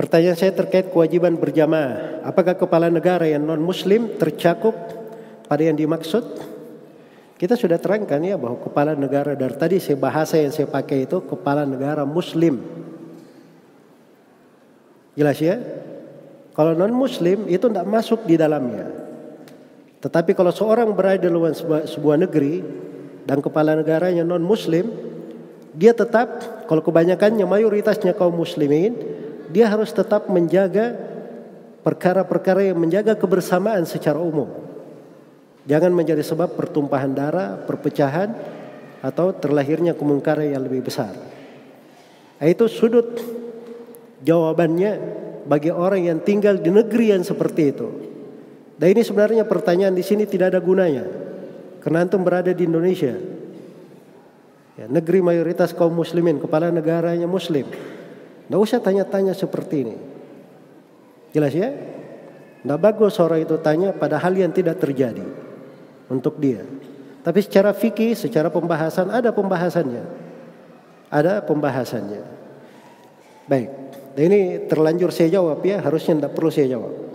[0.00, 2.24] Pertanyaan saya terkait kewajiban berjamaah.
[2.24, 4.72] Apakah kepala negara yang non-muslim tercakup
[5.44, 6.24] pada yang dimaksud?
[7.36, 11.20] Kita sudah terangkan ya bahwa kepala negara dari tadi saya bahasa yang saya pakai itu
[11.20, 12.64] kepala negara muslim.
[15.20, 15.60] Jelas ya?
[16.56, 18.88] Kalau non-muslim itu tidak masuk di dalamnya.
[20.00, 22.64] Tetapi kalau seorang berada di luar sebuah, sebuah negeri
[23.28, 24.96] dan kepala negaranya non-muslim,
[25.76, 29.19] dia tetap kalau kebanyakannya mayoritasnya kaum muslimin,
[29.50, 30.94] dia harus tetap menjaga
[31.82, 34.48] perkara-perkara yang menjaga kebersamaan secara umum.
[35.66, 38.32] Jangan menjadi sebab pertumpahan darah, perpecahan
[39.04, 41.12] atau terlahirnya kemungkaran yang lebih besar.
[42.40, 43.20] Itu sudut
[44.24, 44.92] jawabannya
[45.44, 47.88] bagi orang yang tinggal di negeri yang seperti itu.
[48.80, 51.04] Dan ini sebenarnya pertanyaan di sini tidak ada gunanya.
[51.84, 53.12] Karena antum berada di Indonesia.
[54.80, 57.68] Ya, negeri mayoritas kaum muslimin, kepala negaranya muslim.
[58.50, 59.96] Tidak usah tanya-tanya seperti ini.
[61.30, 61.70] Jelas ya?
[62.66, 65.22] Tidak bagus orang itu tanya pada hal yang tidak terjadi
[66.10, 66.66] untuk dia.
[67.22, 70.02] Tapi secara fikih, secara pembahasan ada pembahasannya.
[71.14, 72.22] Ada pembahasannya.
[73.46, 73.70] Baik.
[74.18, 77.09] Dan ini terlanjur saya jawab ya, harusnya tidak perlu saya jawab.